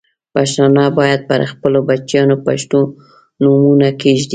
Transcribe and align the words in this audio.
پښتانه 0.33 0.83
باید 0.99 1.21
پر 1.29 1.39
خپلو 1.51 1.79
بچیانو 1.89 2.35
پښتو 2.45 2.79
نومونه 3.43 3.87
کښېږدي. 4.01 4.29